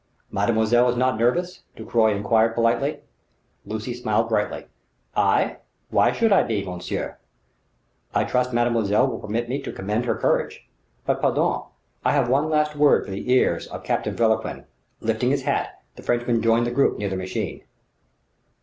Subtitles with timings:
[0.31, 3.01] "Mademoiselle is not nervous?" Ducroy enquired politely.
[3.67, 4.65] Lucy smiled brightly.
[5.15, 5.57] "I?
[5.91, 7.19] Why should I be, monsieur?"
[8.11, 10.67] "I trust mademoiselle will permit me to commend her courage.
[11.05, 11.65] But pardon!
[12.03, 14.65] I have one last word for the ear of Captain Vauquelin."
[15.01, 17.61] Lifting his hat, the Frenchman joined the group near the machine.